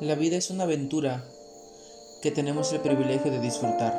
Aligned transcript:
La 0.00 0.14
vida 0.14 0.38
es 0.38 0.48
una 0.48 0.64
aventura 0.64 1.22
que 2.22 2.30
tenemos 2.30 2.72
el 2.72 2.80
privilegio 2.80 3.30
de 3.30 3.38
disfrutar. 3.38 3.94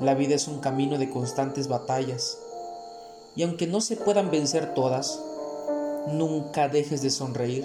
La 0.00 0.14
vida 0.14 0.34
es 0.34 0.48
un 0.48 0.58
camino 0.58 0.98
de 0.98 1.08
constantes 1.10 1.68
batallas 1.68 2.40
y 3.36 3.44
aunque 3.44 3.68
no 3.68 3.80
se 3.80 3.94
puedan 3.94 4.32
vencer 4.32 4.74
todas, 4.74 5.20
nunca 6.08 6.66
dejes 6.66 7.02
de 7.02 7.10
sonreír. 7.10 7.64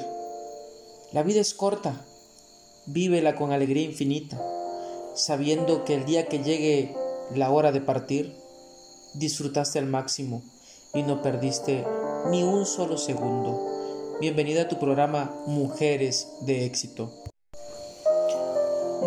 La 1.11 1.23
vida 1.23 1.41
es 1.41 1.55
corta, 1.55 2.05
vívela 2.85 3.35
con 3.35 3.53
alegría 3.53 3.85
infinita, 3.85 4.39
sabiendo 5.15 5.85
que 5.85 5.95
el 5.95 6.05
día 6.05 6.27
que 6.27 6.43
llegue 6.43 6.95
la 7.33 7.49
hora 7.49 7.71
de 7.71 7.81
partir, 7.81 8.35
disfrutaste 9.15 9.79
al 9.79 9.87
máximo 9.87 10.43
y 10.93 11.01
no 11.01 11.23
perdiste 11.23 11.87
ni 12.29 12.43
un 12.43 12.67
solo 12.67 12.99
segundo. 12.99 13.78
Bienvenida 14.21 14.63
a 14.63 14.67
tu 14.67 14.77
programa 14.79 15.33
Mujeres 15.47 16.27
de 16.41 16.65
éxito. 16.65 17.09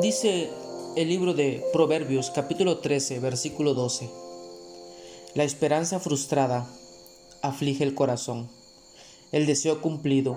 Dice 0.01 0.48
el 0.97 1.07
libro 1.09 1.34
de 1.34 1.62
Proverbios 1.70 2.30
capítulo 2.30 2.79
13 2.79 3.20
versículo 3.20 3.75
12. 3.75 4.09
La 5.34 5.45
esperanza 5.45 6.01
frustrada 6.01 6.67
aflige 7.43 7.84
el 7.84 7.95
corazón. 7.95 8.48
El 9.33 9.45
deseo 9.45 9.83
cumplido 9.83 10.34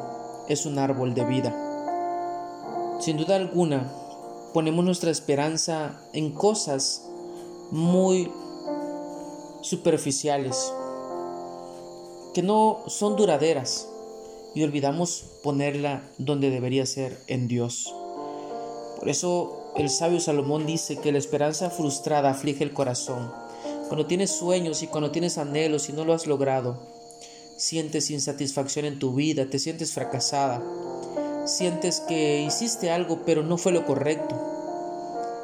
es 0.50 0.66
un 0.66 0.78
árbol 0.78 1.14
de 1.14 1.24
vida. 1.24 2.98
Sin 3.00 3.16
duda 3.16 3.38
alguna, 3.38 3.90
ponemos 4.54 4.84
nuestra 4.84 5.10
esperanza 5.10 6.02
en 6.12 6.34
cosas 6.34 7.08
muy 7.72 8.30
superficiales, 9.62 10.74
que 12.34 12.44
no 12.44 12.84
son 12.88 13.16
duraderas, 13.16 13.88
y 14.56 14.64
olvidamos 14.64 15.26
ponerla 15.44 16.02
donde 16.18 16.50
debería 16.50 16.86
ser, 16.86 17.20
en 17.28 17.48
Dios. 17.48 17.94
Por 18.98 19.10
eso 19.10 19.74
el 19.76 19.90
sabio 19.90 20.20
Salomón 20.22 20.66
dice 20.66 20.98
que 20.98 21.12
la 21.12 21.18
esperanza 21.18 21.70
frustrada 21.70 22.32
aflige 22.32 22.64
el 22.64 22.74
corazón. 22.74 23.32
Cuando 23.88 24.08
tienes 24.08 24.32
sueños 24.32 24.82
y 24.82 24.88
cuando 24.88 25.12
tienes 25.12 25.38
anhelos 25.38 25.90
y 25.90 25.94
no 25.94 26.06
lo 26.06 26.14
has 26.14 26.26
logrado, 26.26 26.80
sientes 27.58 28.10
insatisfacción 28.10 28.86
en 28.86 28.98
tu 28.98 29.14
vida, 29.14 29.50
te 29.50 29.60
sientes 29.60 29.92
fracasada, 29.92 30.64
sientes 31.46 32.00
que 32.00 32.42
hiciste 32.42 32.90
algo 32.90 33.24
pero 33.26 33.44
no 33.44 33.58
fue 33.58 33.74
lo 33.74 33.86
correcto. 33.86 34.36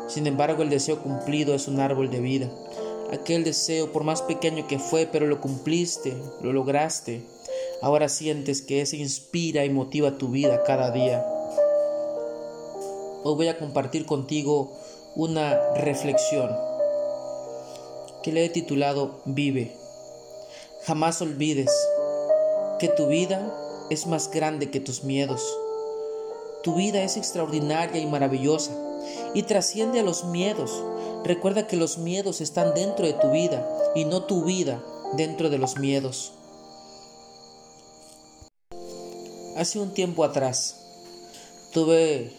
Sin 0.08 0.26
embargo, 0.28 0.64
el 0.64 0.70
deseo 0.70 1.02
cumplido 1.02 1.54
es 1.54 1.68
un 1.68 1.80
árbol 1.80 2.10
de 2.10 2.20
vida. 2.20 2.50
Aquel 3.14 3.44
deseo, 3.44 3.92
por 3.92 4.04
más 4.04 4.22
pequeño 4.22 4.68
que 4.68 4.80
fue, 4.80 5.06
pero 5.06 5.28
lo 5.28 5.42
cumpliste, 5.42 6.16
lo 6.42 6.54
lograste. 6.54 7.22
Ahora 7.82 8.10
sientes 8.10 8.62
que 8.62 8.82
ese 8.82 8.98
inspira 8.98 9.66
y 9.66 9.72
motiva 9.72 10.20
tu 10.20 10.30
vida 10.30 10.62
cada 10.64 10.92
día. 10.92 11.26
Hoy 13.24 13.36
voy 13.36 13.48
a 13.48 13.58
compartir 13.58 14.06
contigo 14.06 14.72
una 15.16 15.74
reflexión 15.74 16.52
que 18.22 18.32
le 18.32 18.46
he 18.46 18.50
titulado 18.50 19.22
Vive. 19.26 19.76
Jamás 20.84 21.24
olvides 21.24 21.72
que 22.78 22.88
tu 22.88 23.08
vida 23.08 23.52
es 23.90 24.06
más 24.06 24.30
grande 24.30 24.70
que 24.70 24.80
tus 24.80 25.04
miedos. 25.04 25.42
Tu 26.62 26.76
vida 26.76 27.02
es 27.02 27.18
extraordinaria 27.18 28.00
y 28.00 28.06
maravillosa 28.06 28.72
y 29.34 29.42
trasciende 29.42 30.02
a 30.02 30.04
los 30.04 30.26
miedos. 30.26 30.72
Recuerda 31.24 31.66
que 31.66 31.78
los 31.78 31.98
miedos 31.98 32.42
están 32.42 32.76
dentro 32.76 33.08
de 33.08 33.14
tu 33.14 33.32
vida 33.32 33.68
y 33.96 34.06
no 34.06 34.26
tu 34.26 34.44
vida 34.44 34.84
dentro 35.18 35.50
de 35.50 35.58
los 35.58 35.80
miedos. 35.80 36.34
Hace 39.56 39.80
un 39.80 39.94
tiempo 39.94 40.24
atrás 40.24 40.76
tuve 41.74 42.34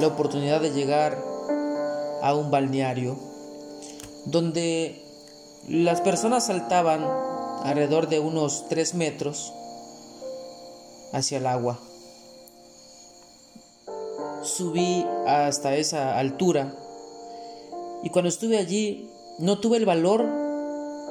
la 0.00 0.06
oportunidad 0.06 0.60
de 0.60 0.70
llegar 0.70 1.22
a 2.22 2.34
un 2.34 2.50
balneario 2.50 3.16
donde 4.26 5.02
las 5.68 6.00
personas 6.00 6.46
saltaban 6.46 7.04
alrededor 7.64 8.08
de 8.08 8.20
unos 8.20 8.68
3 8.68 8.94
metros 8.94 9.52
hacia 11.12 11.38
el 11.38 11.46
agua 11.46 11.78
subí 14.42 15.06
hasta 15.26 15.76
esa 15.76 16.18
altura 16.18 16.74
y 18.02 18.10
cuando 18.10 18.28
estuve 18.28 18.58
allí 18.58 19.10
no 19.38 19.58
tuve 19.60 19.76
el 19.76 19.86
valor 19.86 20.24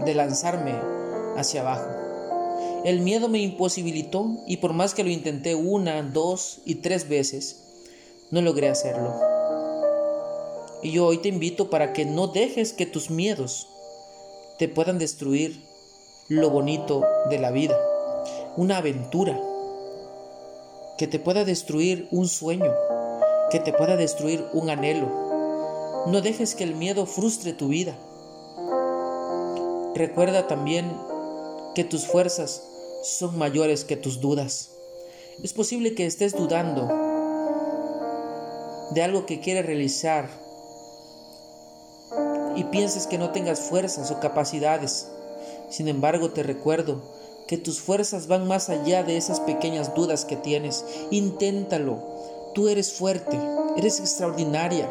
de 0.03 0.13
lanzarme 0.13 0.75
hacia 1.37 1.61
abajo. 1.61 2.10
El 2.83 3.01
miedo 3.01 3.29
me 3.29 3.37
imposibilitó 3.37 4.37
y 4.47 4.57
por 4.57 4.73
más 4.73 4.95
que 4.95 5.03
lo 5.03 5.11
intenté 5.11 5.53
una, 5.53 6.01
dos 6.01 6.61
y 6.65 6.75
tres 6.75 7.07
veces, 7.07 7.61
no 8.31 8.41
logré 8.41 8.69
hacerlo. 8.69 9.13
Y 10.81 10.91
yo 10.91 11.05
hoy 11.05 11.19
te 11.19 11.29
invito 11.29 11.69
para 11.69 11.93
que 11.93 12.05
no 12.05 12.25
dejes 12.27 12.73
que 12.73 12.87
tus 12.87 13.11
miedos 13.11 13.67
te 14.57 14.67
puedan 14.67 14.97
destruir 14.97 15.63
lo 16.27 16.49
bonito 16.49 17.03
de 17.29 17.37
la 17.37 17.51
vida, 17.51 17.77
una 18.57 18.77
aventura, 18.77 19.39
que 20.97 21.05
te 21.05 21.19
pueda 21.19 21.45
destruir 21.45 22.07
un 22.09 22.27
sueño, 22.27 22.73
que 23.51 23.59
te 23.59 23.73
pueda 23.73 23.95
destruir 23.95 24.43
un 24.53 24.71
anhelo. 24.71 26.05
No 26.07 26.21
dejes 26.21 26.55
que 26.55 26.63
el 26.63 26.73
miedo 26.73 27.05
frustre 27.05 27.53
tu 27.53 27.67
vida. 27.67 27.95
Recuerda 29.93 30.47
también 30.47 30.91
que 31.75 31.83
tus 31.83 32.07
fuerzas 32.07 32.70
son 33.01 33.37
mayores 33.37 33.83
que 33.83 33.97
tus 33.97 34.19
dudas. 34.19 34.71
Es 35.43 35.53
posible 35.53 35.95
que 35.95 36.05
estés 36.05 36.33
dudando 36.33 36.87
de 38.91 39.01
algo 39.01 39.25
que 39.25 39.39
quieres 39.39 39.65
realizar 39.65 40.29
y 42.55 42.63
pienses 42.65 43.07
que 43.07 43.17
no 43.17 43.31
tengas 43.31 43.59
fuerzas 43.61 44.11
o 44.11 44.19
capacidades. 44.19 45.07
Sin 45.69 45.87
embargo, 45.87 46.31
te 46.31 46.43
recuerdo 46.43 47.01
que 47.47 47.57
tus 47.57 47.79
fuerzas 47.79 48.27
van 48.27 48.47
más 48.47 48.69
allá 48.69 49.03
de 49.03 49.17
esas 49.17 49.39
pequeñas 49.39 49.95
dudas 49.95 50.25
que 50.25 50.35
tienes. 50.35 50.85
Inténtalo. 51.09 51.99
Tú 52.53 52.67
eres 52.67 52.93
fuerte, 52.93 53.39
eres 53.77 53.99
extraordinaria. 53.99 54.89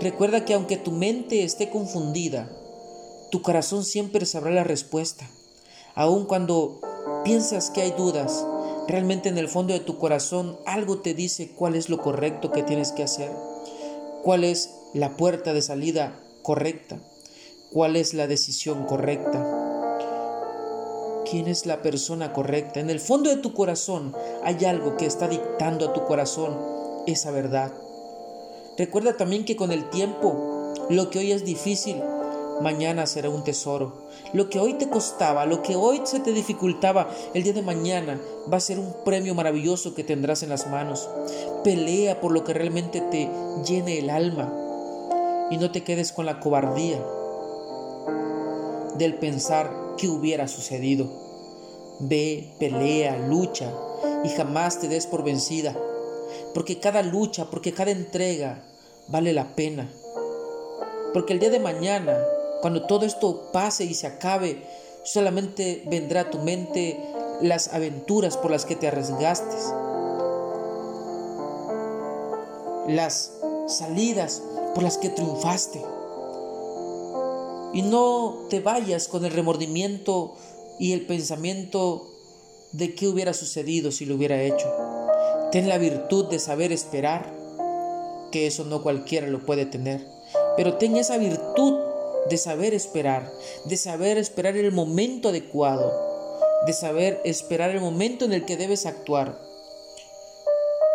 Recuerda 0.00 0.44
que 0.44 0.54
aunque 0.54 0.76
tu 0.76 0.90
mente 0.90 1.44
esté 1.44 1.70
confundida, 1.70 2.50
tu 3.30 3.42
corazón 3.42 3.84
siempre 3.84 4.26
sabrá 4.26 4.50
la 4.50 4.64
respuesta. 4.64 5.28
Aun 5.94 6.26
cuando 6.26 6.80
piensas 7.24 7.70
que 7.70 7.82
hay 7.82 7.92
dudas, 7.92 8.44
realmente 8.88 9.28
en 9.28 9.38
el 9.38 9.48
fondo 9.48 9.72
de 9.72 9.80
tu 9.80 9.98
corazón 9.98 10.58
algo 10.66 10.98
te 10.98 11.14
dice 11.14 11.52
cuál 11.54 11.74
es 11.74 11.88
lo 11.88 11.98
correcto 11.98 12.50
que 12.50 12.62
tienes 12.62 12.92
que 12.92 13.02
hacer, 13.02 13.30
cuál 14.22 14.44
es 14.44 14.70
la 14.92 15.16
puerta 15.16 15.52
de 15.52 15.62
salida 15.62 16.20
correcta, 16.42 16.98
cuál 17.72 17.96
es 17.96 18.14
la 18.14 18.26
decisión 18.26 18.84
correcta 18.86 19.64
quién 21.34 21.48
es 21.48 21.66
la 21.66 21.82
persona 21.82 22.32
correcta. 22.32 22.80
En 22.80 22.90
el 22.90 23.00
fondo 23.00 23.30
de 23.30 23.36
tu 23.36 23.54
corazón 23.54 24.14
hay 24.44 24.64
algo 24.66 24.96
que 24.96 25.06
está 25.06 25.26
dictando 25.26 25.88
a 25.88 25.92
tu 25.92 26.04
corazón 26.04 26.56
esa 27.06 27.30
verdad. 27.30 27.72
Recuerda 28.78 29.16
también 29.16 29.44
que 29.44 29.56
con 29.56 29.72
el 29.72 29.88
tiempo, 29.90 30.72
lo 30.90 31.10
que 31.10 31.18
hoy 31.18 31.32
es 31.32 31.44
difícil, 31.44 31.96
mañana 32.60 33.06
será 33.06 33.28
un 33.30 33.44
tesoro. 33.44 34.04
Lo 34.32 34.48
que 34.50 34.58
hoy 34.58 34.74
te 34.74 34.88
costaba, 34.88 35.46
lo 35.46 35.62
que 35.62 35.76
hoy 35.76 36.00
se 36.04 36.20
te 36.20 36.32
dificultaba, 36.32 37.08
el 37.34 37.42
día 37.42 37.52
de 37.52 37.62
mañana 37.62 38.20
va 38.52 38.56
a 38.56 38.60
ser 38.60 38.78
un 38.78 38.94
premio 39.04 39.34
maravilloso 39.34 39.94
que 39.94 40.04
tendrás 40.04 40.42
en 40.42 40.50
las 40.50 40.68
manos. 40.68 41.08
Pelea 41.62 42.20
por 42.20 42.32
lo 42.32 42.44
que 42.44 42.54
realmente 42.54 43.00
te 43.00 43.30
llene 43.64 43.98
el 43.98 44.10
alma 44.10 44.52
y 45.50 45.56
no 45.56 45.70
te 45.70 45.82
quedes 45.82 46.12
con 46.12 46.26
la 46.26 46.40
cobardía 46.40 47.02
del 48.96 49.14
pensar 49.14 49.70
que 49.96 50.08
hubiera 50.08 50.48
sucedido. 50.48 51.08
Ve, 52.00 52.54
pelea, 52.58 53.18
lucha 53.28 53.72
y 54.24 54.28
jamás 54.30 54.80
te 54.80 54.88
des 54.88 55.06
por 55.06 55.22
vencida, 55.22 55.76
porque 56.54 56.80
cada 56.80 57.02
lucha, 57.02 57.50
porque 57.50 57.72
cada 57.72 57.90
entrega 57.90 58.64
vale 59.08 59.32
la 59.32 59.54
pena. 59.54 59.90
Porque 61.12 61.32
el 61.32 61.38
día 61.38 61.50
de 61.50 61.60
mañana, 61.60 62.18
cuando 62.64 62.86
todo 62.86 63.04
esto 63.04 63.50
pase 63.52 63.84
y 63.84 63.92
se 63.92 64.06
acabe, 64.06 64.62
solamente 65.02 65.82
vendrá 65.84 66.22
a 66.22 66.30
tu 66.30 66.38
mente 66.38 66.98
las 67.42 67.68
aventuras 67.74 68.38
por 68.38 68.50
las 68.50 68.64
que 68.64 68.74
te 68.74 68.88
arriesgaste, 68.88 69.54
las 72.88 73.32
salidas 73.66 74.42
por 74.74 74.82
las 74.82 74.96
que 74.96 75.10
triunfaste. 75.10 75.84
Y 77.74 77.82
no 77.82 78.46
te 78.48 78.60
vayas 78.60 79.08
con 79.08 79.26
el 79.26 79.32
remordimiento 79.32 80.32
y 80.78 80.94
el 80.94 81.04
pensamiento 81.04 82.08
de 82.72 82.94
qué 82.94 83.08
hubiera 83.08 83.34
sucedido 83.34 83.92
si 83.92 84.06
lo 84.06 84.14
hubiera 84.14 84.40
hecho. 84.40 84.72
Ten 85.52 85.68
la 85.68 85.76
virtud 85.76 86.30
de 86.30 86.38
saber 86.38 86.72
esperar, 86.72 87.30
que 88.32 88.46
eso 88.46 88.64
no 88.64 88.82
cualquiera 88.82 89.26
lo 89.26 89.44
puede 89.44 89.66
tener, 89.66 90.08
pero 90.56 90.78
ten 90.78 90.96
esa 90.96 91.18
virtud 91.18 91.92
de 92.28 92.38
saber 92.38 92.74
esperar, 92.74 93.30
de 93.64 93.76
saber 93.76 94.18
esperar 94.18 94.56
el 94.56 94.72
momento 94.72 95.28
adecuado, 95.28 95.92
de 96.66 96.72
saber 96.72 97.20
esperar 97.24 97.70
el 97.70 97.80
momento 97.80 98.24
en 98.24 98.32
el 98.32 98.44
que 98.44 98.56
debes 98.56 98.86
actuar, 98.86 99.38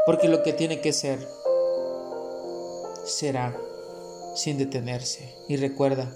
porque 0.06 0.28
lo 0.28 0.42
que 0.44 0.54
tiene 0.54 0.82
que 0.82 0.94
ser 0.94 1.20
será 3.06 3.56
sin 4.36 4.58
detenerse. 4.58 5.36
Y 5.48 5.58
recuerda, 5.58 6.12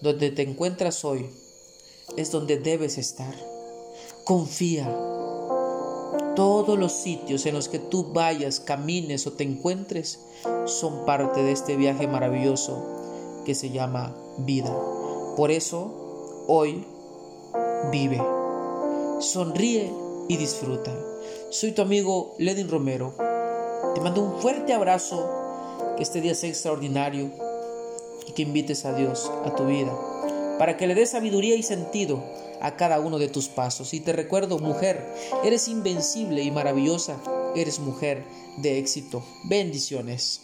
donde 0.00 0.30
te 0.30 0.42
encuentras 0.42 1.04
hoy 1.04 1.30
es 2.16 2.30
donde 2.30 2.58
debes 2.58 2.98
estar. 2.98 3.34
Confía. 4.24 4.86
Todos 6.36 6.78
los 6.78 6.92
sitios 6.92 7.46
en 7.46 7.54
los 7.54 7.68
que 7.68 7.78
tú 7.78 8.12
vayas, 8.12 8.58
camines 8.58 9.26
o 9.26 9.32
te 9.32 9.44
encuentres 9.44 10.20
son 10.66 11.04
parte 11.04 11.42
de 11.42 11.52
este 11.52 11.76
viaje 11.76 12.08
maravilloso 12.08 13.04
que 13.44 13.54
se 13.54 13.70
llama 13.70 14.16
vida. 14.38 14.74
Por 15.36 15.50
eso, 15.50 16.44
hoy, 16.48 16.84
vive. 17.90 18.22
Sonríe 19.20 19.92
y 20.28 20.36
disfruta. 20.36 20.92
Soy 21.50 21.72
tu 21.72 21.82
amigo 21.82 22.34
Ledin 22.38 22.68
Romero. 22.68 23.14
Te 23.94 24.00
mando 24.00 24.22
un 24.22 24.40
fuerte 24.40 24.72
abrazo. 24.72 25.28
Que 25.96 26.02
este 26.02 26.20
día 26.20 26.34
sea 26.34 26.48
extraordinario 26.48 27.30
y 28.26 28.32
que 28.32 28.42
invites 28.42 28.84
a 28.84 28.94
Dios 28.94 29.30
a 29.44 29.54
tu 29.54 29.66
vida 29.66 29.92
para 30.58 30.76
que 30.76 30.86
le 30.86 30.94
des 30.94 31.10
sabiduría 31.10 31.56
y 31.56 31.62
sentido 31.62 32.22
a 32.60 32.76
cada 32.76 33.00
uno 33.00 33.18
de 33.18 33.28
tus 33.28 33.48
pasos. 33.48 33.94
Y 33.94 34.00
te 34.00 34.12
recuerdo, 34.12 34.58
mujer, 34.58 35.04
eres 35.44 35.68
invencible 35.68 36.42
y 36.42 36.50
maravillosa. 36.50 37.16
Eres 37.54 37.78
mujer 37.78 38.24
de 38.58 38.78
éxito. 38.78 39.22
Bendiciones. 39.44 40.42